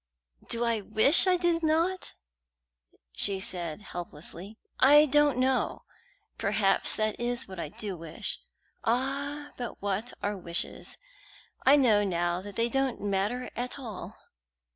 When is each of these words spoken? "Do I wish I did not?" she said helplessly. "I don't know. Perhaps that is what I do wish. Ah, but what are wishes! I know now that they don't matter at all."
"Do 0.49 0.65
I 0.65 0.81
wish 0.81 1.27
I 1.27 1.37
did 1.37 1.61
not?" 1.61 2.13
she 3.13 3.39
said 3.39 3.81
helplessly. 3.83 4.57
"I 4.79 5.05
don't 5.05 5.37
know. 5.37 5.83
Perhaps 6.39 6.95
that 6.95 7.19
is 7.19 7.47
what 7.47 7.59
I 7.59 7.69
do 7.69 7.95
wish. 7.95 8.39
Ah, 8.83 9.51
but 9.57 9.79
what 9.79 10.11
are 10.23 10.35
wishes! 10.35 10.97
I 11.67 11.75
know 11.75 12.03
now 12.03 12.41
that 12.41 12.55
they 12.55 12.67
don't 12.67 12.99
matter 12.99 13.51
at 13.55 13.77
all." 13.77 14.15